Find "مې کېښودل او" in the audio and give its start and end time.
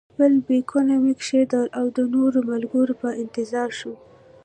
1.03-1.85